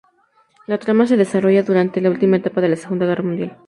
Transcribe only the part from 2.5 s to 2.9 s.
de la